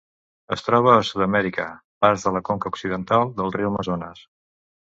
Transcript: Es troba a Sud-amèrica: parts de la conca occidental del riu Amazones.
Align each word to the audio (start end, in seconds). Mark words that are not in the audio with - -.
Es 0.53 0.63
troba 0.67 0.93
a 0.93 1.03
Sud-amèrica: 1.09 1.67
parts 2.05 2.25
de 2.29 2.33
la 2.37 2.43
conca 2.49 2.73
occidental 2.73 3.31
del 3.39 3.55
riu 3.59 3.73
Amazones. 3.73 4.27